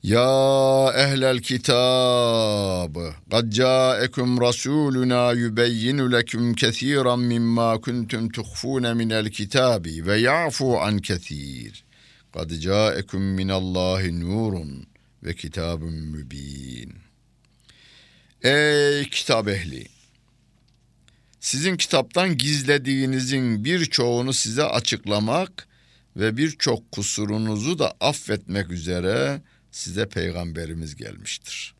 Ya 0.04 0.93
ehlel 0.95 1.39
kitab 1.39 2.95
kad 3.32 3.52
ca'ekum 3.52 4.41
rasuluna 4.41 5.32
yubeyyinu 5.32 6.12
lekum 6.12 6.54
kesiran 6.54 7.19
mimma 7.19 7.82
kuntum 7.82 8.30
tuhfun 8.30 8.97
minel 8.97 9.30
kitabi 9.30 10.06
ve 10.06 10.17
ya'fu 10.17 10.82
an 10.82 11.00
kesir. 11.00 11.84
Kad 12.34 12.50
ca'ekum 12.50 13.21
minallahi 13.21 14.19
nurun 14.19 14.90
ve 15.24 15.36
kitabun 15.36 15.94
mübin. 15.94 16.94
Ey 18.42 19.10
kitap 19.10 19.48
ehli! 19.48 19.88
Sizin 21.40 21.78
kitaptan 21.78 22.38
gizlediğinizin 22.38 23.66
birçoğunu 23.66 24.34
size 24.34 24.64
açıklamak 24.64 25.68
ve 26.18 26.38
birçok 26.38 26.92
kusurunuzu 26.92 27.80
da 27.80 27.94
affetmek 28.00 28.72
üzere 28.72 29.42
size 29.72 30.10
peygamberimiz 30.10 30.96
gelmiştir. 30.96 31.76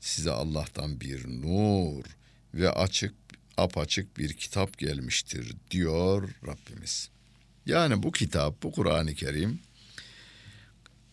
Size 0.00 0.30
Allah'tan 0.30 1.00
bir 1.00 1.26
nur 1.28 2.04
ve 2.54 2.70
açık 2.70 3.14
apaçık 3.56 4.18
bir 4.18 4.32
kitap 4.32 4.78
gelmiştir 4.78 5.54
diyor 5.70 6.30
Rabbimiz. 6.46 7.08
Yani 7.66 8.02
bu 8.02 8.12
kitap, 8.12 8.62
bu 8.62 8.72
Kur'an-ı 8.72 9.14
Kerim 9.14 9.60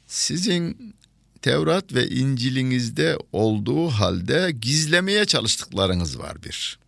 sizin 0.08 0.96
Tevrat 1.42 1.94
ve 1.94 2.10
İncil'inizde 2.10 3.18
olduğu 3.32 3.90
halde 3.90 4.52
gizlemeye 4.62 5.26
çalıştıklarınız 5.26 6.20
var 6.20 6.44
bir. 6.44 6.80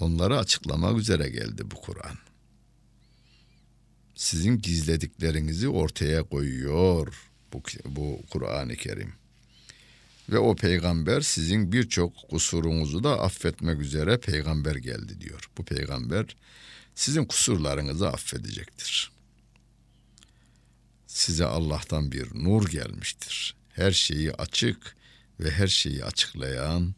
Onları 0.00 0.38
açıklamak 0.38 0.98
üzere 0.98 1.28
geldi 1.28 1.62
bu 1.70 1.80
Kur'an. 1.80 2.18
Sizin 4.14 4.58
gizlediklerinizi 4.58 5.68
ortaya 5.68 6.22
koyuyor 6.22 7.30
bu, 7.52 7.62
bu 7.84 8.20
Kur'an-ı 8.30 8.76
Kerim. 8.76 9.12
Ve 10.28 10.38
o 10.38 10.56
peygamber 10.56 11.20
sizin 11.20 11.72
birçok 11.72 12.12
kusurunuzu 12.30 13.04
da 13.04 13.20
affetmek 13.20 13.80
üzere 13.80 14.20
peygamber 14.20 14.76
geldi 14.76 15.20
diyor. 15.20 15.50
Bu 15.58 15.64
peygamber 15.64 16.36
sizin 16.94 17.24
kusurlarınızı 17.24 18.08
affedecektir. 18.08 19.15
Size 21.16 21.44
Allah'tan 21.44 22.12
bir 22.12 22.28
nur 22.34 22.68
gelmiştir. 22.68 23.56
Her 23.68 23.92
şeyi 23.92 24.32
açık 24.32 24.96
ve 25.40 25.50
her 25.50 25.68
şeyi 25.68 26.04
açıklayan 26.04 26.94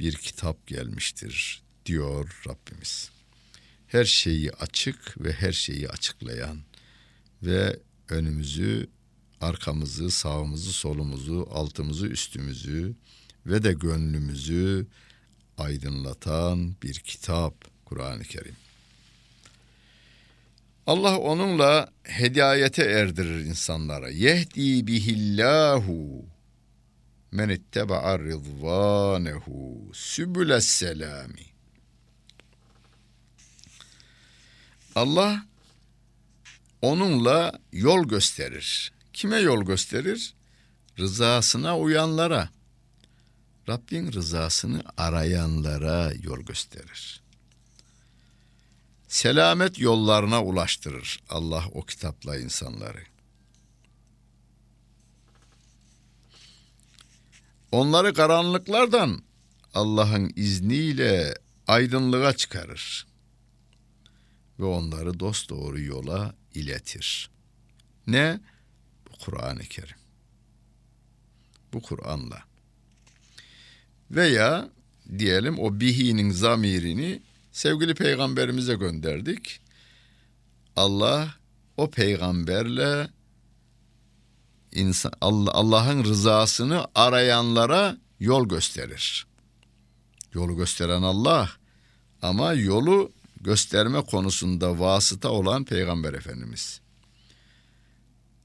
bir 0.00 0.14
kitap 0.14 0.66
gelmiştir 0.66 1.62
diyor 1.86 2.42
Rabbimiz. 2.48 3.10
Her 3.86 4.04
şeyi 4.04 4.52
açık 4.52 5.24
ve 5.24 5.32
her 5.32 5.52
şeyi 5.52 5.88
açıklayan 5.88 6.58
ve 7.42 7.80
önümüzü, 8.08 8.88
arkamızı, 9.40 10.10
sağımızı, 10.10 10.72
solumuzu, 10.72 11.48
altımızı, 11.50 12.06
üstümüzü 12.06 12.94
ve 13.46 13.62
de 13.62 13.72
gönlümüzü 13.72 14.86
aydınlatan 15.58 16.76
bir 16.82 16.94
kitap 16.94 17.64
Kur'an-ı 17.84 18.22
Kerim. 18.22 18.56
Allah 20.86 21.18
onunla 21.18 21.92
hedayete 22.02 22.82
erdirir 22.84 23.44
insanlara. 23.44 24.10
Yehdi 24.10 24.86
bihillahu 24.86 26.24
men 27.32 27.48
itteba'a 27.48 28.18
rızvanehu 28.18 29.90
sübüles 29.92 30.66
selami. 30.66 31.46
Allah 34.94 35.46
onunla 36.82 37.60
yol 37.72 38.08
gösterir. 38.08 38.92
Kime 39.12 39.36
yol 39.36 39.64
gösterir? 39.64 40.34
Rızasına 40.98 41.78
uyanlara. 41.78 42.48
Rabbin 43.68 44.12
rızasını 44.12 44.82
arayanlara 44.96 46.12
yol 46.22 46.40
gösterir 46.40 47.25
selamet 49.08 49.78
yollarına 49.78 50.44
ulaştırır 50.44 51.20
Allah 51.28 51.64
o 51.72 51.82
kitapla 51.82 52.38
insanları. 52.38 53.02
Onları 57.72 58.14
karanlıklardan 58.14 59.22
Allah'ın 59.74 60.32
izniyle 60.36 61.34
aydınlığa 61.66 62.32
çıkarır 62.32 63.06
ve 64.60 64.64
onları 64.64 65.20
dost 65.20 65.50
doğru 65.50 65.80
yola 65.80 66.34
iletir. 66.54 67.30
Ne? 68.06 68.40
Bu 69.06 69.24
Kur'an-ı 69.24 69.62
Kerim. 69.62 69.96
Bu 71.72 71.82
Kur'an'la. 71.82 72.42
Veya 74.10 74.68
diyelim 75.18 75.58
o 75.58 75.80
bihinin 75.80 76.30
zamirini 76.30 77.22
sevgili 77.56 77.94
peygamberimize 77.94 78.74
gönderdik. 78.74 79.60
Allah 80.76 81.34
o 81.76 81.90
peygamberle 81.90 83.08
Allah'ın 85.20 86.04
rızasını 86.04 86.86
arayanlara 86.94 87.96
yol 88.20 88.48
gösterir. 88.48 89.26
Yolu 90.34 90.56
gösteren 90.56 91.02
Allah, 91.02 91.50
Ama 92.22 92.52
yolu 92.52 93.12
gösterme 93.40 94.00
konusunda 94.00 94.80
vasıta 94.80 95.28
olan 95.28 95.64
Peygamber 95.64 96.14
Efendimiz. 96.14 96.80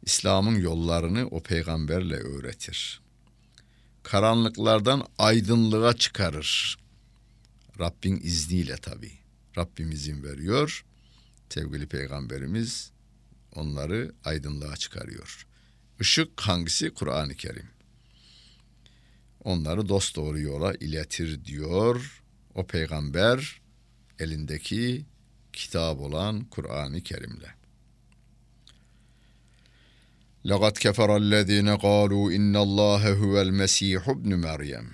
İslam'ın 0.02 0.56
yollarını 0.56 1.28
o 1.28 1.44
peygamberle 1.44 2.16
öğretir. 2.16 3.02
Karanlıklardan 4.04 5.08
aydınlığa 5.18 5.94
çıkarır. 5.94 6.81
Rabbin 7.81 8.21
izniyle 8.23 8.77
tabi. 8.77 9.13
Rabbim 9.57 9.91
izin 9.91 10.23
veriyor. 10.23 10.85
Sevgili 11.49 11.87
peygamberimiz 11.87 12.93
onları 13.55 14.13
aydınlığa 14.25 14.77
çıkarıyor. 14.77 15.47
Işık 16.01 16.41
hangisi? 16.41 16.91
Kur'an-ı 16.91 17.35
Kerim. 17.35 17.69
Onları 19.45 19.89
dost 19.89 20.17
doğru 20.17 20.41
yola 20.41 20.75
iletir 20.75 21.45
diyor 21.45 22.23
o 22.55 22.67
peygamber 22.67 23.61
elindeki 24.19 25.07
kitap 25.53 26.01
olan 26.01 26.45
Kur'an-ı 26.45 27.01
Kerim'le. 27.01 27.57
لَقَدْ 30.45 30.75
كَفَرَ 30.85 31.11
الَّذ۪ينَ 31.23 31.69
قَالُوا 31.87 32.27
اِنَّ 32.37 32.55
اللّٰهَ 32.67 33.03
هُوَ 33.23 33.35
الْمَس۪يحُ 33.47 34.03
ابْنُ 34.15 34.33
مَرْيَمْ 34.47 34.87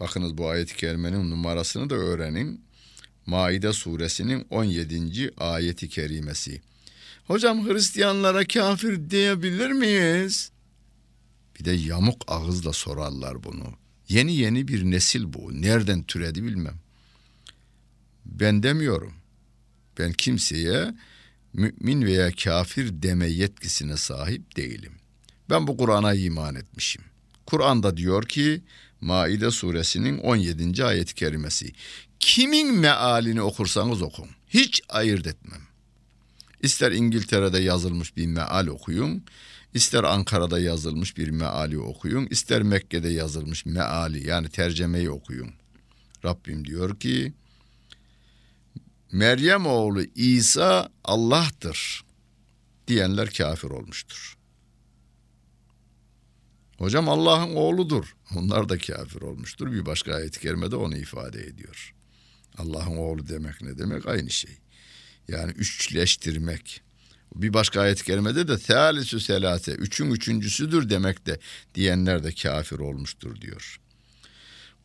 Bakınız 0.00 0.38
bu 0.38 0.48
ayet-i 0.48 0.76
kerimenin 0.76 1.30
numarasını 1.30 1.90
da 1.90 1.94
öğrenin. 1.94 2.64
Maide 3.26 3.72
suresinin 3.72 4.46
17. 4.50 5.30
ayeti 5.36 5.88
kerimesi. 5.88 6.60
Hocam 7.26 7.68
Hristiyanlara 7.68 8.44
kafir 8.44 9.10
diyebilir 9.10 9.70
miyiz? 9.70 10.50
Bir 11.60 11.64
de 11.64 11.72
yamuk 11.72 12.24
ağızla 12.28 12.72
sorarlar 12.72 13.44
bunu. 13.44 13.74
Yeni 14.08 14.36
yeni 14.36 14.68
bir 14.68 14.84
nesil 14.84 15.32
bu. 15.32 15.62
Nereden 15.62 16.02
türedi 16.02 16.44
bilmem. 16.44 16.74
Ben 18.24 18.62
demiyorum. 18.62 19.14
Ben 19.98 20.12
kimseye 20.12 20.94
mümin 21.52 22.02
veya 22.02 22.32
kafir 22.32 23.02
deme 23.02 23.26
yetkisine 23.26 23.96
sahip 23.96 24.56
değilim. 24.56 24.92
Ben 25.50 25.66
bu 25.66 25.76
Kur'an'a 25.76 26.14
iman 26.14 26.54
etmişim. 26.54 27.02
Kur'an'da 27.46 27.96
diyor 27.96 28.28
ki 28.28 28.62
Maide 29.02 29.50
suresinin 29.50 30.18
17. 30.18 30.84
ayet-i 30.84 31.14
kerimesi. 31.14 31.72
Kimin 32.20 32.74
mealini 32.74 33.42
okursanız 33.42 34.02
okun. 34.02 34.26
Hiç 34.48 34.82
ayırt 34.88 35.26
etmem. 35.26 35.60
İster 36.60 36.92
İngiltere'de 36.92 37.58
yazılmış 37.58 38.16
bir 38.16 38.26
meal 38.26 38.66
okuyun, 38.66 39.24
ister 39.74 40.04
Ankara'da 40.04 40.60
yazılmış 40.60 41.16
bir 41.16 41.28
meali 41.28 41.78
okuyun, 41.78 42.26
ister 42.26 42.62
Mekke'de 42.62 43.08
yazılmış 43.08 43.66
meali 43.66 44.28
yani 44.28 44.48
tercemeyi 44.48 45.10
okuyun. 45.10 45.50
Rabbim 46.24 46.64
diyor 46.64 47.00
ki 47.00 47.32
Meryem 49.12 49.66
oğlu 49.66 50.02
İsa 50.14 50.88
Allah'tır 51.04 52.04
diyenler 52.88 53.30
kafir 53.30 53.70
olmuştur. 53.70 54.36
Hocam 56.82 57.08
Allah'ın 57.08 57.54
oğludur. 57.54 58.14
Onlar 58.36 58.68
da 58.68 58.78
kafir 58.78 59.22
olmuştur. 59.22 59.72
Bir 59.72 59.86
başka 59.86 60.14
ayet-i 60.14 60.40
kerimede 60.40 60.76
onu 60.76 60.96
ifade 60.96 61.42
ediyor. 61.42 61.94
Allah'ın 62.58 62.96
oğlu 62.96 63.28
demek 63.28 63.62
ne 63.62 63.78
demek? 63.78 64.06
Aynı 64.06 64.30
şey. 64.30 64.50
Yani 65.28 65.52
üçleştirmek. 65.52 66.82
Bir 67.34 67.54
başka 67.54 67.80
ayet-i 67.80 68.04
kerimede 68.04 68.48
de 68.48 68.58
tealisü 68.58 69.20
selate, 69.20 69.72
üçün 69.72 70.10
üçüncüsüdür 70.10 70.90
demek 70.90 71.26
de 71.26 71.38
diyenler 71.74 72.24
de 72.24 72.32
kafir 72.32 72.78
olmuştur 72.78 73.40
diyor. 73.40 73.80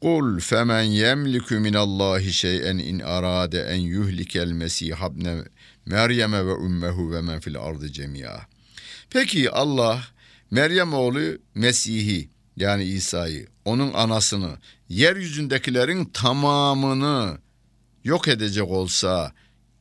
Kul 0.02 0.40
femen 0.40 0.84
yemliku 0.84 1.56
minallahi 1.56 2.34
şey'en 2.34 2.78
in 2.78 3.00
arade 3.00 3.62
en 3.62 3.80
yuhlikel 3.80 4.52
mesih 4.52 4.88
ibne 4.88 5.44
Meryem'e 5.86 6.46
ve 6.46 6.54
ummehu 6.54 7.12
ve 7.12 7.22
men 7.22 7.40
fil 7.40 7.60
ardı 7.60 7.92
cemia. 7.92 8.40
Peki 9.10 9.52
Allah 9.52 10.17
Meryem 10.52 10.94
oğlu 10.94 11.38
Mesih'i 11.56 12.30
yani 12.58 12.84
İsa'yı, 12.84 13.48
onun 13.66 13.94
anasını, 13.94 14.58
yeryüzündekilerin 14.90 16.06
tamamını 16.06 17.38
yok 18.04 18.28
edecek 18.28 18.68
olsa 18.68 19.34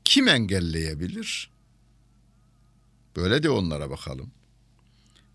kim 0.04 0.28
engelleyebilir? 0.28 1.50
Böyle 3.16 3.42
de 3.42 3.50
onlara 3.50 3.90
bakalım. 3.90 4.30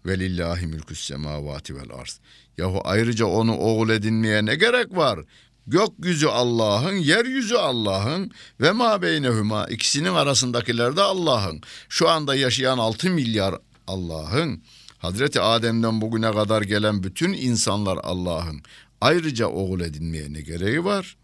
Velillahi 0.05 0.67
mülkü 0.67 0.95
semavati 0.95 1.75
vel 1.75 1.91
arz. 1.93 2.19
Yahu 2.57 2.81
ayrıca 2.83 3.25
onu 3.25 3.57
oğul 3.57 3.89
edinmeye 3.89 4.45
ne 4.45 4.55
gerek 4.55 4.95
var? 4.95 5.19
Gökyüzü 5.67 6.27
Allah'ın, 6.27 6.95
yeryüzü 6.95 7.55
Allah'ın 7.55 8.31
ve 8.61 8.71
ma 8.71 9.01
beynehuma 9.01 9.67
ikisinin 9.67 10.13
arasındakiler 10.13 10.97
de 10.97 11.01
Allah'ın. 11.01 11.61
Şu 11.89 12.09
anda 12.09 12.35
yaşayan 12.35 12.77
6 12.77 13.09
milyar 13.09 13.55
Allah'ın. 13.87 14.63
Hazreti 15.01 15.41
Adem'den 15.41 16.01
bugüne 16.01 16.31
kadar 16.31 16.61
gelen 16.61 17.03
bütün 17.03 17.33
insanlar 17.33 17.99
Allah'ın. 18.03 18.61
Ayrıca 19.01 19.47
oğul 19.47 19.79
edinmeye 19.79 20.33
ne 20.33 20.41
gereği 20.41 20.83
var? 20.83 21.17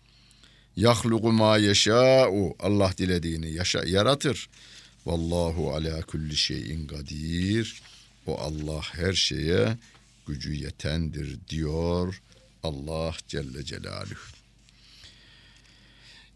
Yahluku 0.76 1.32
ma 1.32 1.58
yeşâ'u 1.58 2.56
Allah 2.60 2.92
dilediğini 2.98 3.52
yaşa, 3.52 3.84
yaratır. 3.86 4.50
Vallahu 5.06 5.74
ala 5.74 6.02
kulli 6.02 6.36
şeyin 6.36 6.88
kadir. 6.88 7.82
O 8.28 8.38
Allah 8.40 8.82
her 8.92 9.14
şeye 9.14 9.78
gücü 10.28 10.54
yetendir 10.54 11.38
diyor 11.50 12.22
Allah 12.64 13.16
Celle 13.28 13.64
Celaluhu. 13.64 14.38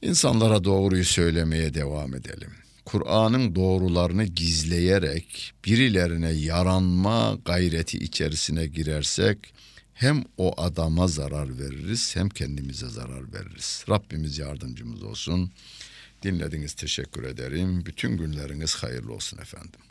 İnsanlara 0.02 0.64
doğruyu 0.64 1.06
söylemeye 1.06 1.74
devam 1.74 2.16
edelim. 2.16 2.61
Kur'an'ın 2.92 3.56
doğrularını 3.56 4.24
gizleyerek 4.26 5.54
birilerine 5.66 6.32
yaranma 6.32 7.38
gayreti 7.46 7.98
içerisine 7.98 8.68
girersek 8.68 9.54
hem 9.94 10.24
o 10.38 10.62
adama 10.62 11.08
zarar 11.08 11.60
veririz 11.60 12.16
hem 12.16 12.30
kendimize 12.30 12.90
zarar 12.90 13.34
veririz. 13.34 13.86
Rabbimiz 13.90 14.38
yardımcımız 14.38 15.04
olsun. 15.04 15.52
Dinlediniz 16.24 16.74
teşekkür 16.74 17.24
ederim. 17.24 17.86
Bütün 17.86 18.18
günleriniz 18.18 18.76
hayırlı 18.76 19.14
olsun 19.14 19.38
efendim. 19.38 19.91